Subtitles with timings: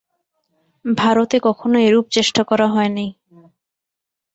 [0.85, 3.09] ভারতে কখনও এরূপ চেষ্টা করা হয় নাই।